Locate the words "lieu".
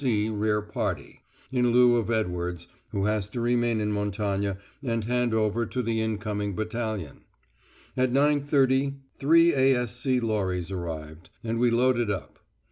1.71-1.95